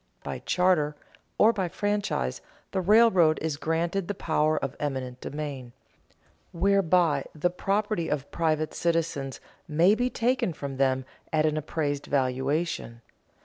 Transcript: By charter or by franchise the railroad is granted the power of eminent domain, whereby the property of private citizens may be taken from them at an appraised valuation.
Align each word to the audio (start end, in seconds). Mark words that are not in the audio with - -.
By 0.23 0.39
charter 0.39 0.95
or 1.37 1.53
by 1.53 1.67
franchise 1.67 2.41
the 2.71 2.81
railroad 2.81 3.37
is 3.39 3.55
granted 3.55 4.07
the 4.07 4.15
power 4.15 4.57
of 4.57 4.75
eminent 4.79 5.21
domain, 5.21 5.73
whereby 6.51 7.25
the 7.35 7.51
property 7.51 8.09
of 8.09 8.31
private 8.31 8.73
citizens 8.73 9.39
may 9.67 9.93
be 9.93 10.09
taken 10.09 10.53
from 10.53 10.77
them 10.77 11.05
at 11.31 11.45
an 11.45 11.55
appraised 11.55 12.07
valuation. 12.07 13.01